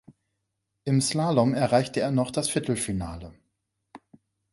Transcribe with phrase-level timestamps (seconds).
[0.83, 3.35] Im Slalom erreichte er noch das Viertelfinale.